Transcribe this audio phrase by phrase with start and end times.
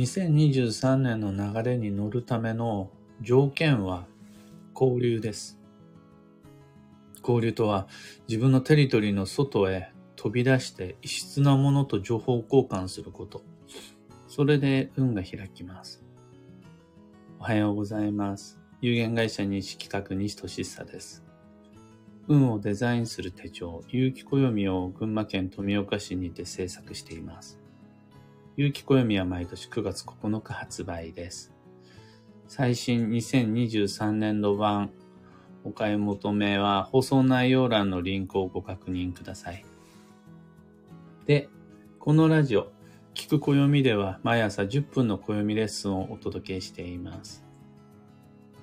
[0.00, 2.88] 2023年の流れに乗るための
[3.20, 4.06] 条件は
[4.74, 5.58] 交流です。
[7.18, 7.86] 交流とは
[8.26, 13.42] 自分のテリトリーの外へ飛び出して異質なものと情報交換すること。
[14.26, 16.02] それで運が開きます。
[17.38, 18.58] おはようございます。
[18.80, 21.22] 有限会社西企画西俊久です。
[22.26, 27.59] 運をデザインする手帳、有機暦を群馬県富岡市にて制作しています。
[28.60, 31.50] 有機暦は毎年9月9日発売です。
[32.46, 34.90] 最新2023年度版
[35.64, 39.64] お買い求めは放送内容欄のリンクをご確認ください。
[41.24, 41.48] で、
[41.98, 42.70] このラジオ、
[43.14, 47.42] 聞く暦では毎朝10分の暦レッスンをお届けしています。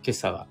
[0.04, 0.48] 今朝は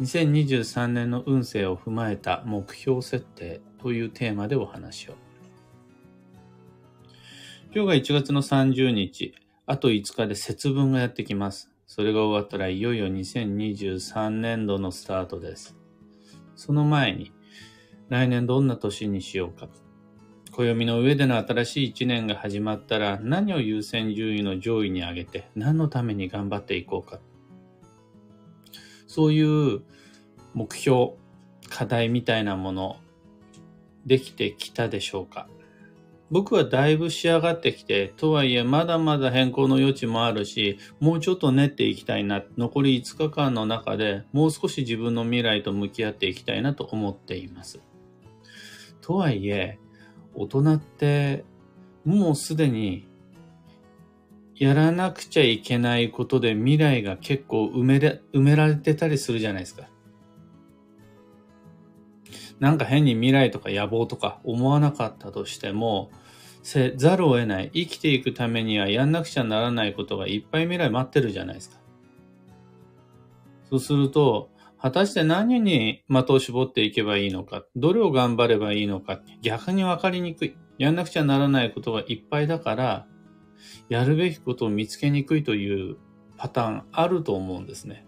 [0.00, 5.23] 2023年の運勢を踏まえた目標設定というテーマでお話を。
[7.76, 9.34] 今日が1月の30日、
[9.66, 11.72] あと5日で節分がやってきます。
[11.88, 15.76] それが終わったらいよいよ2023年度のスタートです。
[16.54, 17.32] その前に、
[18.10, 19.66] 来年どんな年にしようか。
[20.52, 27.18] 暦の上での新しい1年が始まったら何を優先順位の上位に上げて何のために頑張っていこうか。
[29.08, 29.82] そういう
[30.52, 31.14] 目標、
[31.70, 32.98] 課題みたいなもの、
[34.06, 35.48] できてきたでしょうか
[36.34, 42.42] 僕はだいぶ仕上がってきて、とはいえまだまだ変更の余地もあるし、もうちょっと練っていきたいな。
[42.58, 47.78] 残り5日間の中でもう少し自分の未来と向き合っていきたいなと思っています。
[49.00, 49.78] とはいえ、
[50.34, 51.44] 大人って
[52.04, 53.06] もうすでに
[54.56, 59.88] やらなくちゃいけないことで未来が結構埋めれ埋められてたりするじゃないですか。
[62.58, 66.10] なんか変に未来とか野望とか思わなかったとしても、
[66.64, 67.70] せざるを得ない。
[67.74, 71.76] 生きていくためにはやんなくちゃならないことがいっぱい未来待ってるじゃないですか。
[73.68, 80.56] そうすると、果たして何に的を絞っていけばいいのか、どれを頑張ればいいのか、逆に分かりにくい。
[80.78, 83.06] やんなくちゃならないことがいっぱいだから、
[83.90, 85.96] やるべきことを見つけにくいという
[86.38, 88.06] パターンあると思うんですね。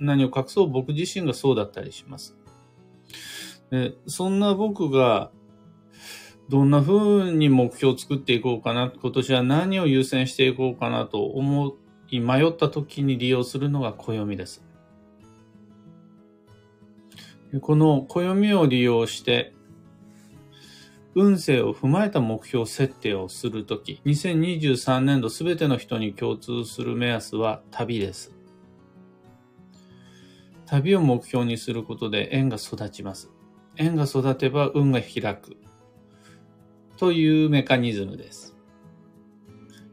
[0.00, 2.36] 何を隠そう僕自身がそうだったりします。
[3.70, 5.30] でそんな僕が
[6.50, 11.76] どんな風に目標を作っていこうかな、今年は何を優先していこうかなと思
[12.10, 14.64] い迷った時に利用するのが暦です。
[17.60, 19.54] この暦を利用して
[21.14, 28.34] 運勢を踏まえた目標設定をするとき、2023年度すべての人に共通する目安は旅です。
[30.66, 33.30] 旅を目標にすることで縁が育ちます。
[33.76, 35.56] 縁が育てば運が開く。
[37.00, 38.54] というメカニズムです。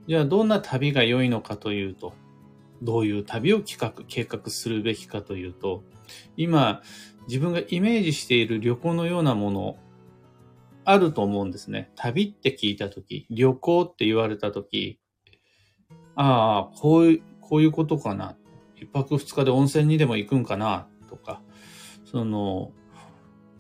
[0.09, 2.13] じゃあどんな旅が良いのかというと、
[2.81, 5.85] どういう旅を企画、計画するべきかというと、
[6.35, 6.81] 今
[7.29, 9.77] 自分がイメージしている旅行のようなもの、
[10.83, 11.91] あると思うんですね。
[11.95, 14.99] 旅って聞いたとき、旅行って言われたとき、
[16.15, 18.35] ああ、こういう、こういうことかな。
[18.75, 21.41] 一泊二日で温泉にでも行くんかな、とか、
[22.03, 22.73] その、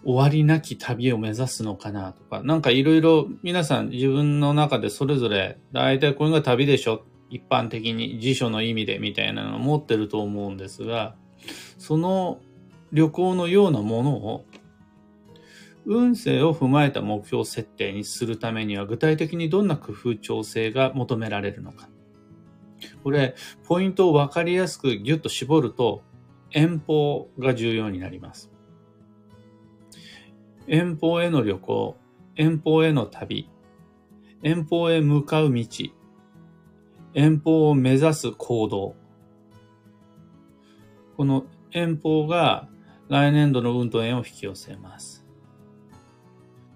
[0.07, 7.03] 終わりなき旅を目指すのかな、とか、なんかいろいろ皆さん自分の中でそれぞれ、だいたいこれが旅でしょ？
[7.29, 11.15] 一般的に辞書の意味でみたいなのを持ってると思うんですが、
[11.77, 12.39] その
[12.93, 14.45] 旅行のようなものを
[15.85, 21.89] 運勢を踏まえた目標設定にするためには具体的にどんな工夫調整が求められるのか。
[23.03, 23.35] これ、
[23.67, 26.01] ポイントを分かりやすくギュッと絞ると、
[26.51, 28.49] 遠方が重要になります。
[30.67, 31.97] 遠方への旅行、
[32.35, 33.49] 遠方への旅、
[34.43, 35.65] 遠方へ向かう道、
[37.13, 38.95] 遠方を目指す行動。
[41.15, 42.67] この遠方が
[43.07, 45.25] 来年度の運と縁を引き寄せます。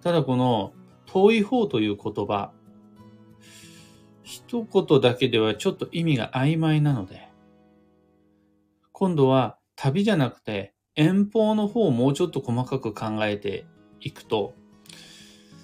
[0.02, 0.72] ただこの
[1.06, 2.54] 遠い方という言葉、
[4.24, 7.28] 一言だけではちょっと意味が曖昧なので、
[8.94, 13.66] 今度は旅じゃなくて遠方の方をもうちょっと細かく考えて
[14.02, 14.54] いくと、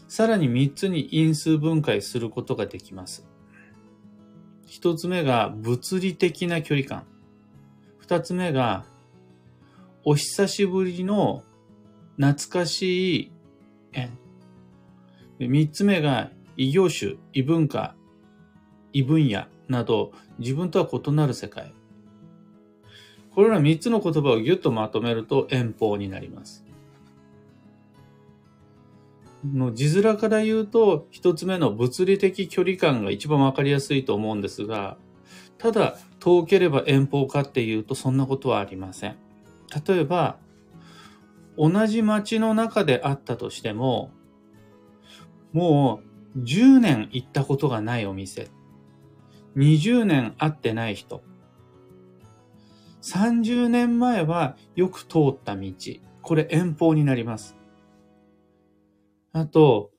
[0.07, 3.27] さらに3つに因数分解することができます。
[4.65, 7.05] 一つ目が物理的な距離感。
[7.97, 8.85] 二つ目が
[10.05, 11.43] お久しぶりの
[12.17, 13.31] 懐かしい
[13.91, 14.17] 縁。
[15.39, 17.95] で三つ目が異業種、異文化、
[18.93, 21.73] 異分野など自分とは異なる世界。
[23.35, 26.66] これら三つの言葉をギュッとまとめると遠方になります。
[29.45, 34.97] の字面から言うと、一つ目の物理的距離感が一番わかりやすいと思うんですが、
[35.57, 39.17] ただ遠ければ遠方かっていうとそんなことはありません。
[39.87, 40.37] 例えば、
[41.57, 44.11] 同じ街の中であったとしても、
[45.53, 46.01] も
[46.35, 48.49] う10年行ったことがないお店、
[49.55, 51.23] 20年会ってない人、
[53.01, 55.71] 30年前はよく通った道、
[56.21, 57.55] これ遠方になります。
[59.33, 59.91] あと、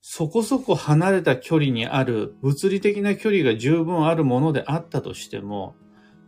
[0.00, 5.76] そこそこ離れた距離にある物理的な距離が十分あるものであったとしても、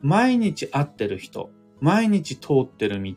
[0.00, 1.50] 毎日会ってる人、
[1.81, 3.14] 毎日通ってる道、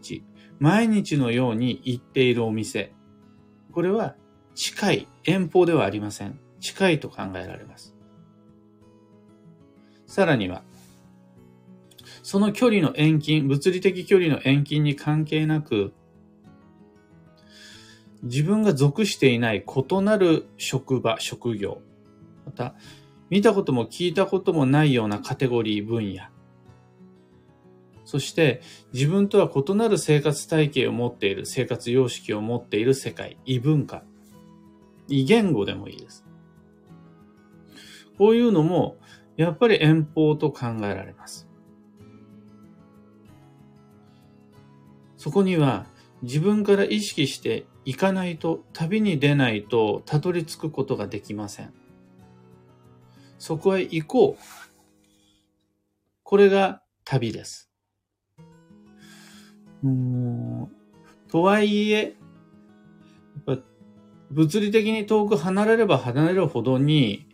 [0.59, 2.93] 毎日のように行っているお店、
[3.71, 4.15] これは
[4.55, 6.39] 近い、遠方ではありません。
[6.59, 7.95] 近いと考えられます。
[10.07, 10.63] さらには、
[12.23, 15.93] その距離の遠近、物理的距離の遠近に関係なく、
[18.23, 21.81] 自分が属していない異なる職場、職業、
[22.45, 22.75] また、
[23.29, 26.23] 見たことも聞いたこともないようなカテゴリー分野、
[28.05, 28.61] そして
[28.93, 34.03] 自分とは異なる生活体系を持っている、生活様式を持っている世界、異文化、
[35.09, 36.25] 異言語でもいいです。
[38.17, 38.97] こういうのも、
[39.35, 41.47] やっぱり遠方と考えられます。
[45.17, 45.85] そこには
[46.21, 51.73] 自分から意識して行かないと、旅に出ないとたどり着くことができません。
[53.39, 54.43] そこへ行こう。
[56.21, 57.71] これが旅です。
[59.85, 60.69] うん
[61.29, 62.17] とはいえ、
[64.31, 67.29] 物理的に遠く離れれば離れるほどに、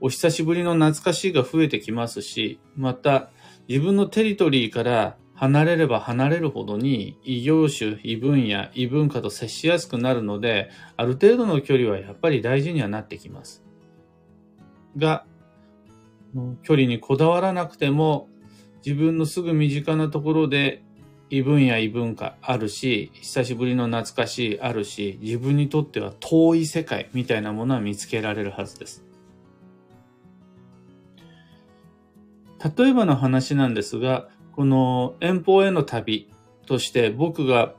[0.00, 3.28] お久しぶりの懐かしいが増えてきますし、また
[3.68, 13.64] 自分のテリトリーから離れれば離れるほどに異業種、異分野、異文化と接しやすくなるので、ある程度の距離はやっぱり大事にはなってきます。
[14.96, 15.26] が、
[16.62, 18.28] 距離にこだわらなくても、
[18.84, 20.82] 自分のすぐ身近なところで
[21.30, 29.04] 異分野異文化あるし、久しぶりの懐かしいあるし、自分にとっては遠い世界みたいなものは見つけられるはずです。
[32.76, 36.30] 例えばの話なんですが、この遠方への旅
[36.66, 37.74] として僕が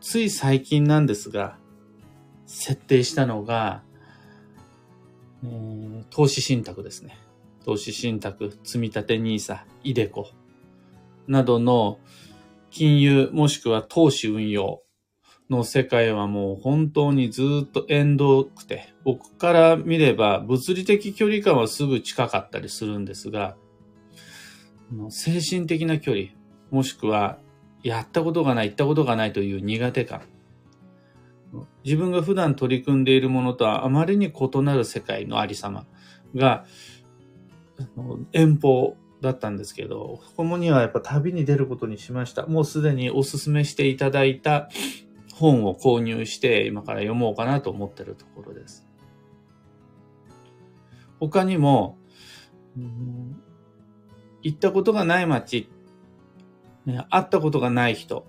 [0.00, 1.56] つい最近なんですが、
[2.46, 3.82] 設定したのが、
[6.10, 7.18] 投資信託ですね。
[7.64, 10.30] 投資信託、積立 NISA、イデコ
[11.26, 11.98] などの
[12.70, 14.82] 金融もしくは投資運用
[15.48, 23.56] の世界はもう本当にずっと縁遠くて、僕から見れば物理的距離感はすぐ近かったりするんですが、
[25.10, 26.28] 精神的な距離、
[26.70, 27.38] もしくは
[27.82, 30.22] やったことがない、行ったことがないという苦手感。
[31.84, 35.86] 自分が普段取り組んでいるものとはあまりに異なる世界のありさま
[36.34, 36.64] が
[38.32, 42.46] 遠方だったんですけど、ここもにはやっぱ旅に出ることにしました。
[42.46, 44.68] もうすでにお勧めしていただいた
[45.34, 48.86] 本を購入して今から読もうかなと思ってるところです。
[51.20, 51.98] 他にも、
[54.44, 55.68] 行ったことがない街、
[56.86, 58.26] 会ったことがない人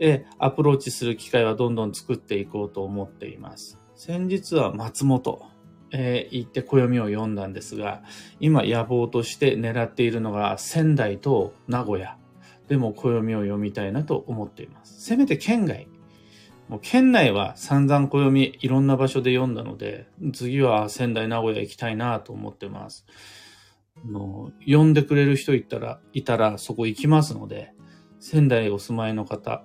[0.00, 3.78] へアプローチする機会はどんどん作っていこうと思っています。
[3.94, 5.52] 先日は松本。
[5.94, 8.02] えー、行って暦を読んだんですが、
[8.40, 12.16] 今野望として狙っているのが仙台と名古屋
[12.66, 15.02] でも暦を読みたいなと思っています。
[15.02, 15.88] せめて県外。
[16.68, 23.04] もう県内は散々暦いろんな場所で読んだので、次は仙台、名古屋行きたいなと思ってます。
[24.04, 27.72] の呼んでくれる人いたら、いたらそこ行きますので、
[28.20, 29.64] 仙台お住まいの方、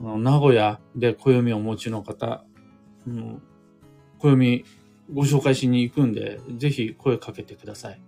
[0.00, 2.44] の名古屋で暦をお持ちの方、
[4.18, 4.64] 暦
[5.12, 8.02] ご紹介しに行くんで、ぜひ声かけてください。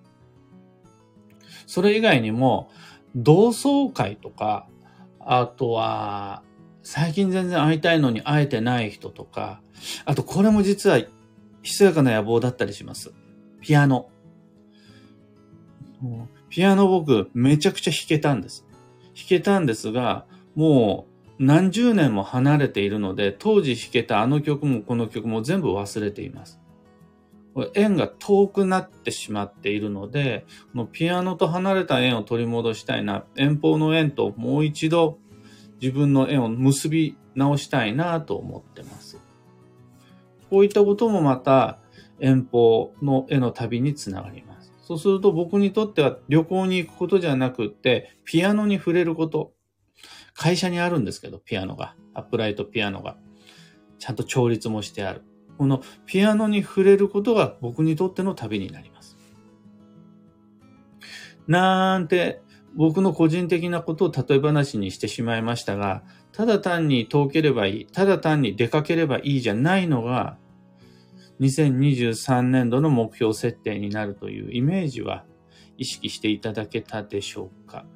[1.66, 2.70] それ以外にも、
[3.14, 4.68] 同窓会とか、
[5.20, 6.42] あとは、
[6.82, 9.60] 最近全然会いたいのに会えてない人とか、
[10.04, 10.98] あとこれも実は、
[11.62, 13.12] ひそやかな野望だったりします。
[13.60, 14.10] ピアノ。
[16.48, 18.66] ピアノ僕、めちゃくちゃ弾けたんです。
[19.14, 21.06] 弾けたんですが、も
[21.38, 26.60] う何十年も離れているので、当時弾けたあの曲もこの曲も全部忘れています。
[27.74, 35.18] 縁が遠くなってしまっているので、このピアノと離れた縁を取り戻したいな、遠方の縁ともう一度
[35.80, 39.18] 自分の縁を結び直したいなと思ってます。
[40.50, 41.78] こういったこともまた
[42.20, 44.47] 遠方の絵の旅につながります。
[44.88, 49.52] そうすると僕にとっては旅行に行くことじゃなくって、ピアノに触れること。
[50.32, 51.94] 会社にあるんですけど、ピアノが。
[52.14, 53.18] アップライトピアノが。
[53.98, 55.24] ちゃんと調律もしてある。
[55.58, 59.18] このピアノに触れることが僕にとっての旅になります。
[61.46, 62.40] なんて
[62.74, 66.02] 僕の個人的なことを例え話にしてしまいましたが、
[66.32, 70.38] ただ単に遠ければいい、ただ単に出かければいいじゃないのが、
[71.40, 75.24] 2023年度の目標設定になるというイメージは
[75.76, 77.86] 意識していただけたでしょうか？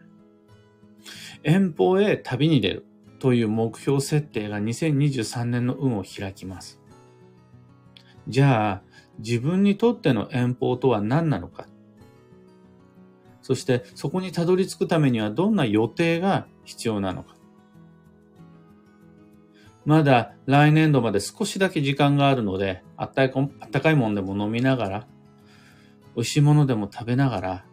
[1.42, 2.86] 遠方へ旅に出る
[3.18, 6.80] という目標設定が2023年の運を開きます。
[8.28, 8.82] じゃあ、
[9.18, 11.66] 自分にとっての遠方とは何なのか？
[13.42, 17.31] そしてそこにたどり着くためにはどんな予定が必要なのか？
[19.84, 25.06] まだ来年度まで少しだけ時間があるので、あったかいものでも飲みながら、
[26.14, 27.64] 美味しいものでも食べながら、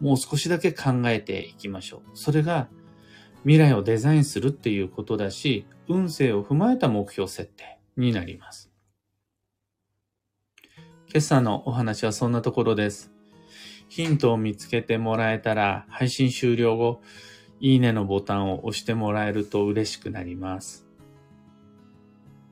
[0.00, 2.00] もう少しだけ考えていきましょう。
[2.14, 2.68] それが
[3.42, 8.70] 未来をデザインするっていうことだし、運勢を踏まえた目標設定になります。
[11.08, 13.12] 今朝のお話はそんなところです。
[13.88, 17.00] ヒントを見つけてもらえたら、配信終了後、
[17.64, 20.86] いいねのボタンを押してもらえると嬉しくなります。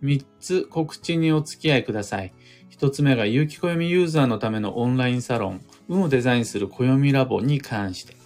[0.02, 2.32] 3つ告知にお付き合いください。
[2.70, 8.16] 1つ目が有機暦ユーザーのためのオンラインサロン、運をデザインする暦ラボに関して。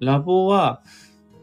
[0.00, 0.82] ラボは、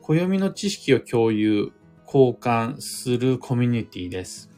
[0.01, 1.71] 暦の知識を共有、
[2.05, 4.51] 交換するコミュニティです。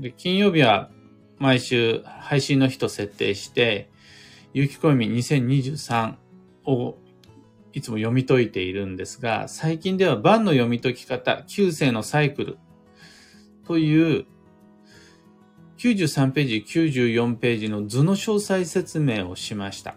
[0.00, 0.90] で金曜日は
[1.36, 3.90] 毎週配信の日と設定して、
[4.54, 6.14] 有機暦2023
[6.64, 6.96] を
[7.72, 12.58] いつも読み解いているんですが、最近では番の読み解き方、9世のサイクル
[13.66, 14.26] という
[15.78, 19.96] 93ページ、94ページの図の詳細説明をしました。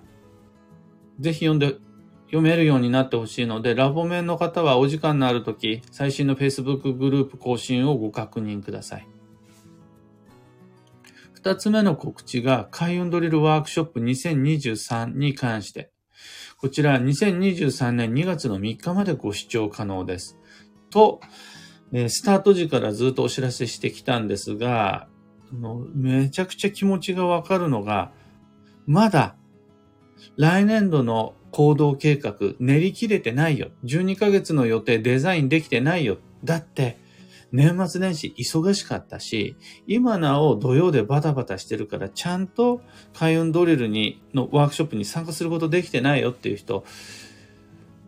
[1.20, 1.76] ぜひ読んで、
[2.28, 9.08] 読めるようになってほしいので、ラボ面の方はお時間のあるとき、最新の Facebook グループ更新をご確認ください。
[11.34, 15.93] 二つ目の告知が、開運ドリルワークショップ2023に関して。
[16.64, 20.38] こちら2023年2月の3日までご視聴可能です。
[20.92, 21.20] と、
[21.92, 25.10] スタート時からずっとお知らせしてきたんですが、
[25.94, 28.14] めちゃくちゃ気持ちがわかるのが、
[28.86, 29.36] まだ
[30.38, 33.72] 来年度の行動計画練り切れてないよ。
[33.84, 36.18] 12ヶ月の予定デザインできてないよ。
[36.46, 36.98] だって、
[37.54, 39.56] 年末年始忙しかったし、
[39.86, 42.82] 今なお土曜でバタバタしてるから、ちゃんと
[43.14, 46.84] 開運ドリルに、のワークショップに参加することできてないよっていう人、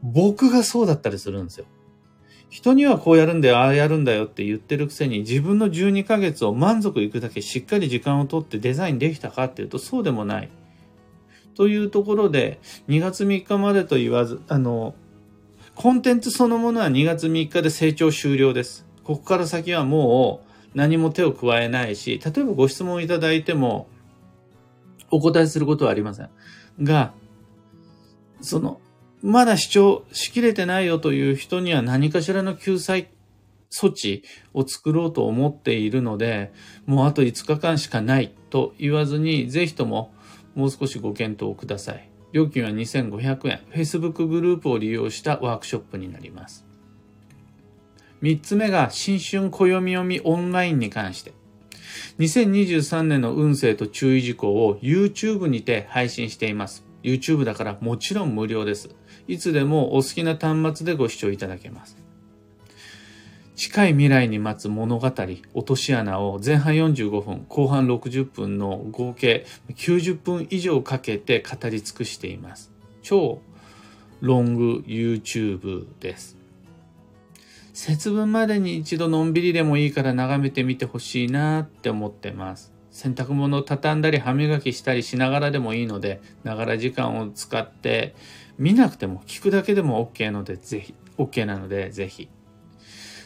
[0.01, 1.67] 僕がそうだったりするんですよ。
[2.49, 10.49] 人にはこうやるんだよ、ああやるんだよって言ってるくせに、自分の12ヶ月を満足いくだけしっかり時間をとってデザインできたかっていうと、そうでもない。
[11.53, 14.95] というところで、2月3日までと言わず、あの、
[15.75, 18.84] コンテンツそのものは2月3日で成長終了です。
[19.05, 20.41] ここから先はも
[20.73, 23.87] う何も手を加えないし、例えばご質問いただいても
[25.11, 26.29] お答えすることはありません。
[26.81, 27.13] が、
[28.41, 28.81] その、
[29.21, 33.09] まだ主張しきれてないよという人には何かしらの救済
[33.71, 36.51] 措置を作ろうと思っているので、
[36.85, 40.13] もうあと5日間しかないと言わずに、ぜひとも
[40.55, 42.09] もう少しご検討ください。
[42.31, 43.61] 料金は2500円。
[43.71, 46.64] Facebook グループを利用したワークショップになります。
[48.25, 51.33] 3つ目が新春暦読みオンラインに関して。
[52.17, 56.83] 2023年の運勢と注意事項を YouTube にて配信しています。
[57.03, 58.89] YouTube だからもちろん無料です。
[59.27, 61.97] いつでもお好きな端末でご視聴いただけます。
[63.55, 72.71] 近い未来に待つ物語、落とし穴を前半45分、後半60分の合計90分以上かけて語り尽くしています。
[73.03, 73.39] 超
[74.19, 76.34] ロング YouTube です。
[77.75, 82.71] 節分までに一度のんびりでもいいから眺めてみてほしいなって思ってます。
[82.89, 88.15] 洗濯物を畳んだり歯磨きしたりしながらでもいいので、ながら時間を使って
[88.57, 92.29] 見なくても聞くだけでも OK ので、ぜひ、OK なので、ぜひ。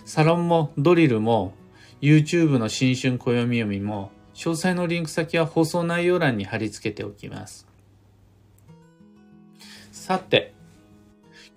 [0.03, 1.53] サロンもドリルも
[2.01, 7.67] YouTube の新春暦読みも詳細のリンク先は放送内容欄に貼り付けておきます。
[9.91, 10.55] さて、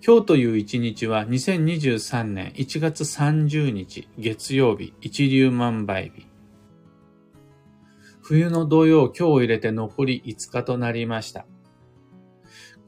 [0.05, 6.27] 今日という一日は2023年1月30日月曜日一粒万倍日。
[8.21, 11.45] 冬の土曜今日を入れて残り5日となりました。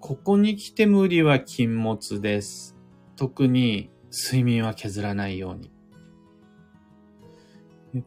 [0.02, 2.76] ここに来て無理は禁物です。
[3.16, 5.72] 特に睡眠は削らないように。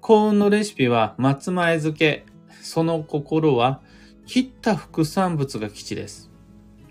[0.02, 2.26] 幸運のレシピは松前漬け。
[2.60, 3.80] その心は
[4.26, 6.30] 切った副産物が基地です。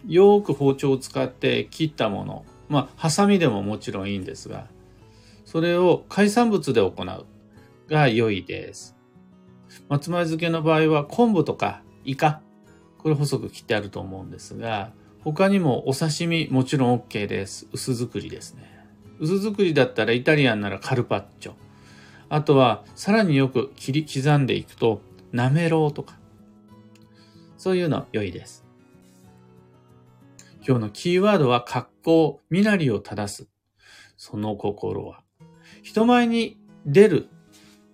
[0.07, 4.67] よく包丁を使って切ったもの、まあ、ハサミでももちろんいいんですが、
[5.45, 7.25] それを海産物で行う
[7.89, 8.95] が良いです。
[9.89, 12.41] 松前漬けの場合は昆布とかイカ、
[12.97, 14.91] これ細く切ってあると思うんですが、
[15.23, 17.67] 他にもお刺身もちろん OK です。
[17.71, 18.63] 薄作りですね。
[19.19, 21.53] 薄作りだったらイタリアンならカルパッチョ。
[22.29, 26.17] あとはさらによく切り刻んでいくとなめろうとか。
[27.57, 28.66] そういうの良いです。
[30.67, 33.47] 今日のキーワードは格好、身なりを正す。
[34.17, 35.23] その心は。
[35.81, 37.29] 人前に出る、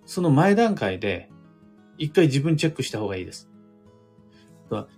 [0.06, 1.30] その前段階で
[1.98, 3.48] 一回自分チェックした方がいいです。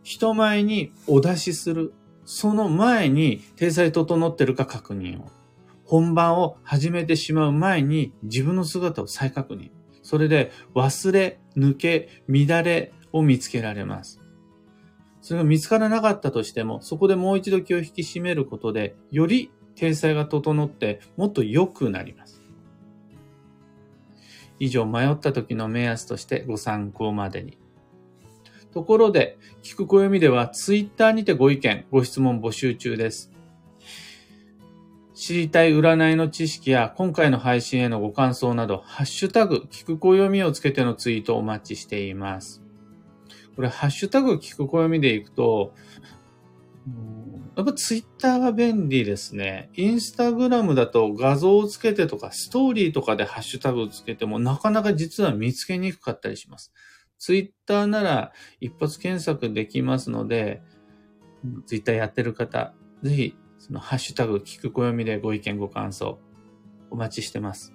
[0.03, 1.93] 人前にお出しする。
[2.25, 5.27] その前に体裁整ってるか確認を。
[5.85, 9.71] 本番を始めてしまう前に自分の姿を再確認。
[10.03, 14.23] それで忘れ、抜け、乱れを見つけられます。
[15.27, 22.45] それが見つからなかったとしても、そこでもう一度気を引き締めることで、より体裁が整ってもっと良くなります。
[24.61, 27.59] 以上、迷った時の目安としてご参考までに。
[28.73, 33.33] ところで、聞く暦ではツイッターにてご意見、ご質問募集中です。
[35.13, 42.66] 知りたい占いの知識や今回の配信へのご感想など、ハッシュタグ、聞く暦をつけてのツイートをお待ちしています。
[43.57, 45.75] これ、ハッシュタグ、聞く暦でいくと、
[47.57, 49.71] やっぱツイッターが便利ですね。
[49.75, 56.73] インスタグラムだと画像をつけてとか、ストーリーとかでハッシュタグをつけても、なかなか実は見つけにくかったりします。
[57.19, 60.61] ツイッターなら一発検索できますので、
[61.65, 66.21] ツイッターやってる方、ぜひ、そのハッシュタグ、聞く暦でご意見ご感想、
[66.91, 67.73] お待ちしてます。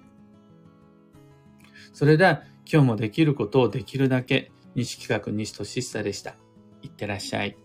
[1.92, 6.36] それでは、今日もできることをできるだけ、西企画西俊久でした。
[6.82, 7.56] いってらっしゃい。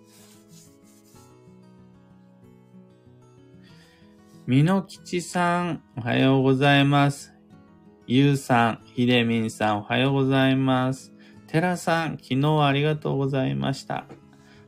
[4.46, 7.34] みのきちさん、おはようございます。
[8.06, 11.14] ゆうさん、ひでみんさん、おはようございます。
[11.48, 14.06] てらさん、昨日はありがとうございました。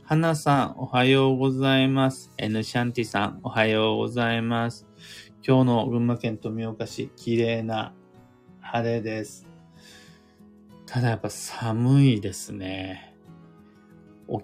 [0.04, 2.34] はなさん、おはようございます。
[2.38, 4.88] エヌシャンティさん、おはようございます。
[5.47, 7.93] 今日の群馬県富岡市、綺麗な
[8.60, 9.48] 晴れです。
[10.91, 13.15] ただやっぱ寒いですね。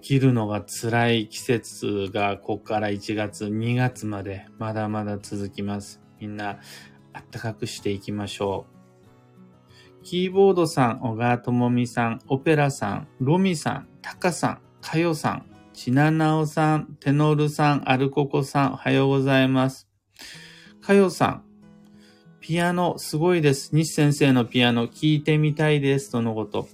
[0.00, 6.00] きるのが辛い季節がここから1月、2月までまだまだ続きます。
[6.20, 6.60] みんな
[7.12, 8.64] 暖かくしていきましょ
[10.00, 10.04] う。
[10.04, 19.88] キーボードさん、小川智美さん、オペラさん、ロミさん、タカさん、カヨさん、チナナオさん、テノールさん、アルココさん、おはようございます。
[20.80, 21.45] カヨさん、
[22.46, 23.74] ピアノすごいです。
[23.74, 26.12] 西先生のピアノ聞いてみたいです。
[26.12, 26.68] とのこと。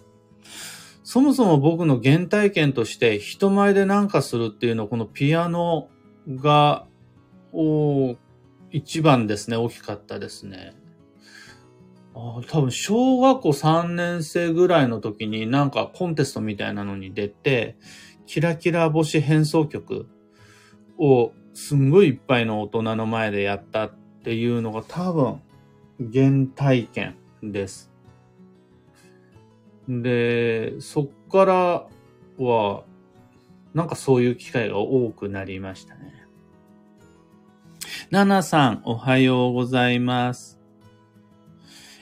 [1.02, 5.88] そもそも僕の原体験として人前で何かするっていうのはこのピアノ
[6.28, 6.84] が、
[7.54, 8.16] お
[8.70, 9.56] 一番ですね。
[9.56, 10.74] 大きかったですね。
[12.14, 17.78] あ多分小学校3年生ぐらいの時になんかコンテストみたいなのに出て、
[18.26, 20.06] キラキラ星変奏曲
[20.98, 25.40] をすんごいいっぱいの大人の前でやったっていうのが多分
[26.12, 27.90] 原体験です。
[29.88, 31.54] で、そっから
[32.38, 32.84] は
[33.74, 36.12] なんかそういう機会が多くなりましたね。
[38.10, 40.60] ナナさん、おはようございます。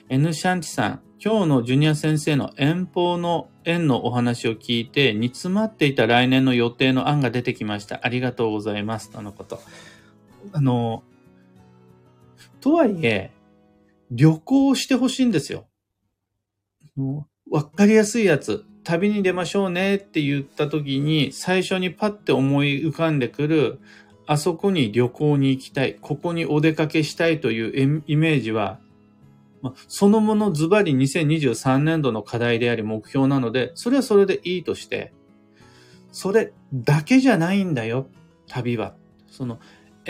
[0.08, 8.00] N シャンチさん、今日のジュニア先生の遠方の縁のお話を聞いて、煮詰まっていた来年の予定の案が出てきました。
[8.02, 9.10] ありがとうございます。
[9.10, 9.60] とのこと。
[10.52, 11.04] あの、
[12.60, 13.30] とはいえ、
[14.10, 15.66] 旅行してほしいんですよ。
[17.50, 18.64] わかりやすいやつ。
[18.82, 23.78] 旅に出ましょうねって言った時に、最初にパッて思い浮かんでくる、
[24.26, 28.80] あそこに旅行に行きたい、ここにお出かけしたいというイメージは
[29.62, 35.12] まあ、そのものズバリ2023年度の課題であり目標なので、それはそれでいいとして、
[36.12, 38.08] それだけじゃないんだよ、
[38.48, 38.94] 旅は。
[39.28, 39.58] その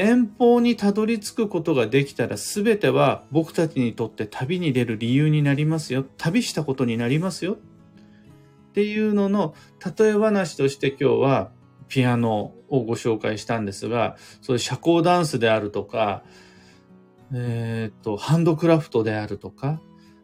[0.00, 6.06] 遠方にたどり着くことができたら全ては僕たちにとって旅に出る理由になりますよ。
[6.16, 7.58] 旅したことになりますよ。
[8.70, 9.54] っていうのの
[9.98, 11.50] 例え話として今日は
[11.88, 16.22] ピアノをご紹介したんですが、そういう社交ダンスであるとか、
[17.34, 19.80] えっ、と、ハンドクラフトであるとか、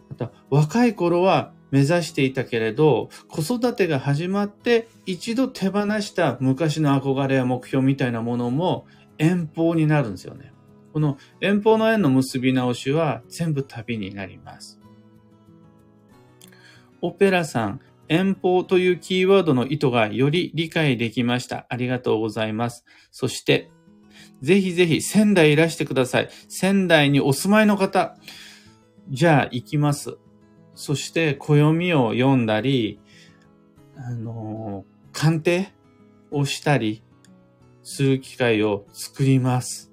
[0.08, 8.86] また若い頃は目指していたけれど、子育てが始まって一度手放した昔の憧れや目標みたいなものも
[9.18, 10.52] 遠方になるんですよね。
[10.92, 14.80] この遠方の縁の結び直しは全部旅になります。
[17.02, 21.66] オペラさん、遠方というキーワードの意図がより理解できました。
[21.68, 22.84] ありがとうございます。
[23.10, 23.70] そして、
[24.40, 26.28] ぜひぜひ仙台いらしてください。
[26.48, 28.16] 仙台にお住まいの方、
[29.08, 30.16] じゃあ行きます。
[30.74, 33.00] そして暦を読んだり、
[33.96, 35.72] あの、鑑定
[36.30, 37.02] をしたり
[37.88, 39.92] する機会を作ります。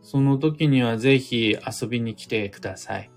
[0.00, 3.10] その時にはぜひ遊びに来てください。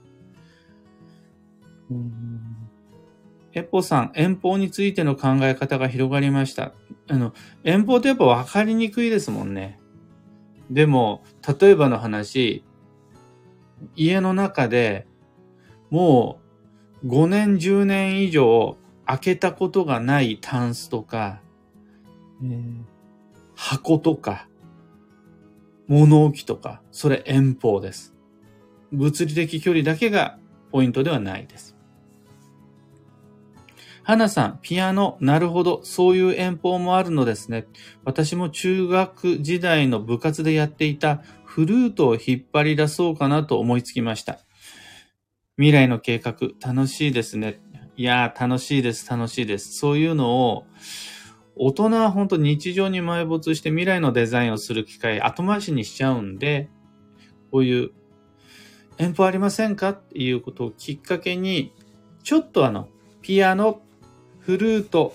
[3.53, 6.73] エポさん、遠方についての考え方が広がりました。
[7.07, 9.79] あの、遠方ってやっぱ分かりにくいですもんね。
[10.71, 11.23] でも、
[11.59, 12.63] 例えばの話、
[13.95, 15.05] 家の中で
[15.91, 16.39] も
[17.03, 21.41] う5年、10年以上開けたことがないタンスとか、
[22.43, 22.94] えー、
[23.55, 24.47] 箱とか、
[25.87, 28.15] 物置とか、それ遠方です。
[28.91, 30.37] 物理的距離だけが
[30.71, 31.75] ポイントではないです。
[34.03, 37.65] 花さん、ピアノ、なるほど、そういう遠方もあるのですね。
[38.03, 44.39] 私も中学時代の部活でやっていたフルートを引っ張り出そうかなと思いつきました。
[45.57, 47.59] 未来の計画、楽しいですね。
[47.97, 49.73] いやー、楽しいです、楽しいです。
[49.73, 50.65] そういうのを、
[51.55, 56.69] 大人は本当日常に埋没して未来のデザインをする機会後回しにしちゃうんで、
[57.51, 57.91] こういう
[58.97, 61.73] 遠方ありませんかっていうことをきっかけに、
[62.23, 62.89] ちょっとあの、
[63.21, 63.81] ピアノ
[64.39, 65.13] フルート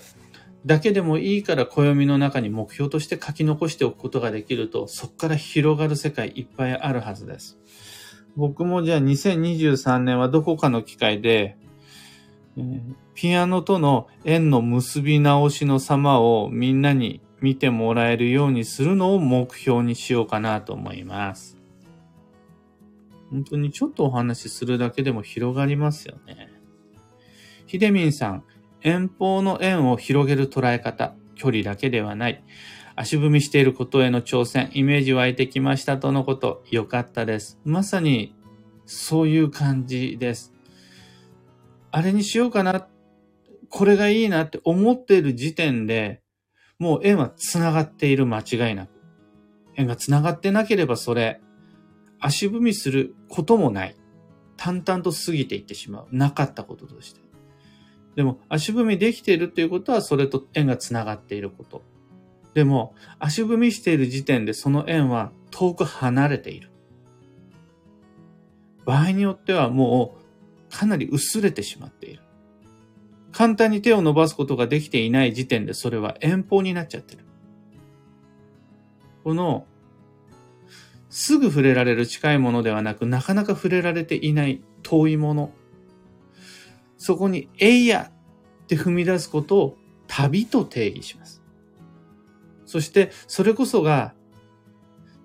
[0.65, 7.59] だけでもいいから暦の中に目標として書き残しておくことができると、そこから広がる世界いっぱいあるはずです。
[8.35, 11.57] 僕もじゃあ2023年はどこかの機会で、
[13.13, 21.57] ピアノとの縁の結び直しの様をみんなに見てもらえるようにするのを目標にしようかなと思います。
[23.31, 26.51] 本当にちょっとお話しするだけでも広がりますよね。
[27.65, 28.43] ひでみんさん、
[28.81, 32.43] 遠方の円を広げる捉え方、距離だけではない。
[32.95, 37.59] 足踏みしていることへの挑戦、イメージ湧いてきましたとのこと、よかったです。
[37.63, 38.35] まさに、
[38.85, 40.53] そういう感じです。
[41.91, 42.87] あれにしようかな、
[43.69, 46.21] これがいいなって思っている時点で、
[46.79, 48.89] もう円は繋がっている間違いなく。
[49.75, 51.41] 円が繋がってなければそれ、
[52.19, 53.95] 足踏みすることもない。
[54.57, 56.07] 淡々と過ぎていってしまう。
[56.11, 57.21] なかったこととして。
[58.15, 61.81] でも、足踏みできているっていうことは、それと縁が繋がっていること。
[62.53, 66.71] でも、足踏みしている時点でその縁は遠く離れている。
[68.85, 70.20] 場合によってはもう
[70.71, 72.23] かなり薄れてしまっている。
[73.31, 77.25] 簡単に手を伸ばすことができていない時点でそれは遠方になっちゃってる。
[79.23, 79.65] この、
[81.09, 85.51] すぐ触れられる近いものではなく、なかなか触れられていない遠いもの。
[86.97, 88.11] そこに、えいや
[88.63, 91.41] って踏み出すことを旅と定義します。
[92.65, 94.13] そして、それこそが、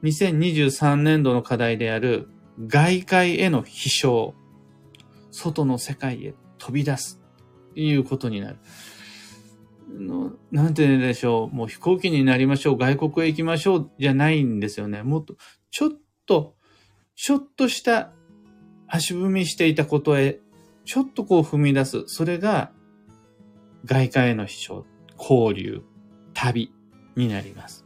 [0.03, 2.29] 2023年度の課題である
[2.67, 4.35] 外界への飛翔、
[5.37, 7.21] 外の世界へ飛び出す
[7.71, 8.57] っていうことになる。
[9.89, 11.55] のなんて言うんでしょう。
[11.55, 12.77] もう飛行機になりましょう。
[12.79, 13.91] 外国へ行きましょう。
[13.99, 15.03] じゃないんですよね。
[15.03, 15.37] もっと、
[15.71, 15.91] ちょっ
[16.27, 16.57] と、
[17.15, 18.13] ちょっとした
[18.89, 20.41] 足踏みしていたことへ
[20.85, 22.05] ちょっとこう踏み出す。
[22.07, 22.73] それが
[23.85, 24.87] 外界への飛翔、
[25.19, 25.83] 交流、
[26.35, 26.73] 旅
[27.17, 27.86] になります。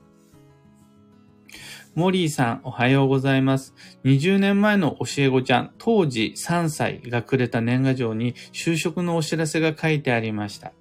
[1.96, 3.74] モリーさん、おはようございます。
[4.05, 10.72] 20年前の教え子ちゃん、当時3歳がくれた年賀状に就職のお知らせが書いてありました。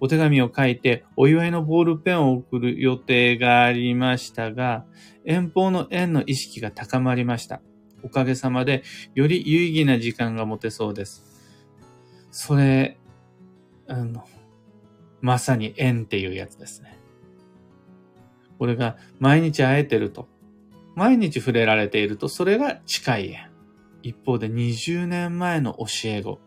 [0.00, 4.86] お手紙を書いてお祝いのボールペンを送る予定がありましたが、
[5.26, 7.60] 遠方の縁の意識が高まりました。
[8.02, 8.82] おかげさまで
[9.14, 11.22] より有意義な時間が持てそうです。
[12.30, 12.98] それ、
[13.86, 14.24] あの、
[15.20, 16.98] まさに縁っていうやつですね。
[18.58, 20.28] これが毎日会えてると、
[21.00, 23.50] 毎日触れられていると、それが近い縁。
[24.02, 26.40] 一方で20年前の教え子、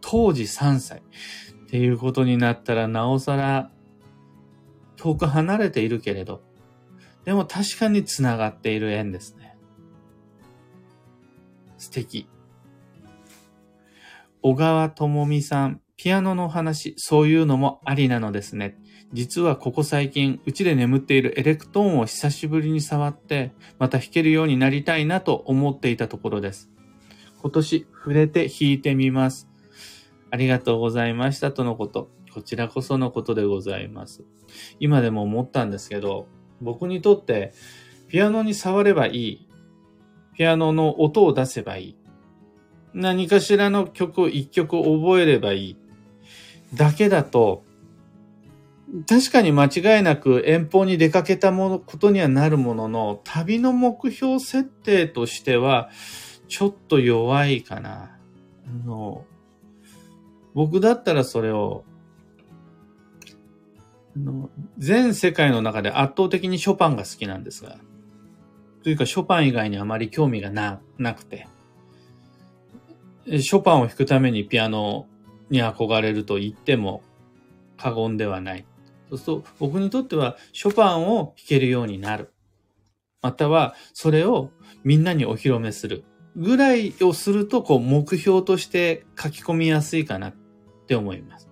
[0.00, 3.70] 当時3歳っていうことになったらなおさら
[4.96, 6.40] 遠く離れているけれど、
[7.26, 9.58] でも確かに繋がっている縁ですね。
[11.76, 12.30] 素敵。
[14.40, 18.78] 小川智美さん、ピアノの話、そういうのもありなのですね。
[19.12, 26.70] 実はここ最近、うちで眠っているエレクトーンを久しぶりに触って、また弾けるようになりたいなと思っていたところです。
[27.40, 29.48] 今年、触れて弾いてみます。
[30.30, 32.10] ありがとうございましたとのこと。
[32.34, 34.24] こちらこそのことでございます。
[34.78, 36.26] 今でも思ったんですけど、
[36.60, 37.54] 僕にとって、
[38.08, 39.48] ピアノに触ればいい。
[40.36, 41.96] ピアノの音を出せばいい。
[42.92, 45.76] 何かしらの曲を一曲覚えればいい。
[46.74, 47.64] だけだと、
[49.06, 55.90] 確かに間違いなく遠方に出かけたもの、ことにはなるものの、旅の目標設定としては、
[56.48, 58.16] ちょっと弱いかな。
[58.66, 59.26] あの、
[60.54, 61.84] 僕だったらそれを、
[64.16, 67.76] あの全世界の中で圧倒的にショパンが好きなんですが、
[68.82, 71.46] というかショパン以外にあまり興味がななくて、
[73.26, 75.06] ショパンを弾くためにピアノ
[75.50, 77.02] に憧れると言っても
[77.76, 78.64] 過言ではない。
[79.10, 82.32] そうすると僕にとってはショパンを弾けるようになる。
[83.22, 84.50] またはそれを
[84.84, 86.04] みんなにお披露目する。
[86.36, 90.34] ぐらいをするとこう目標として書き込みやすいかなっ
[90.86, 91.48] て思います。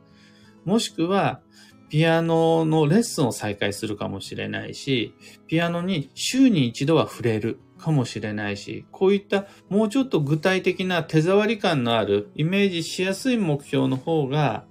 [0.64, 1.40] もしくは
[1.88, 5.14] ピアノのレッスンを再開するかもしれないし、
[5.46, 14.64] ピアノに週に一度は触れるかもしれないし、こういったもうちょっと具体的な手触り感のあるイメージしやすい目標の方が、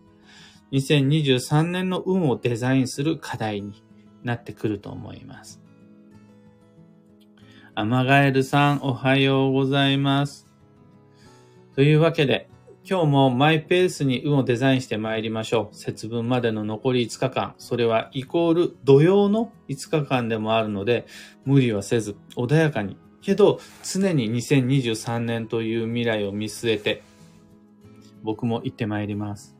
[0.76, 3.82] 2023年の運をデザインする課題に
[4.24, 5.62] なってくると思います。
[7.76, 10.50] アマガエルさん、おはようございます。
[11.76, 12.50] というわけで、
[12.84, 15.76] 今日もマイペースに運をデザインして参りましょう。
[15.76, 17.56] 節分までの残り5日間。
[17.58, 21.06] それはイコール土曜の5日間でもあるので、
[21.46, 22.98] 無理はせず、穏やかに。
[23.22, 27.02] けど、常に2023年という未来を見据えて、
[28.24, 29.55] 僕も行って参ります。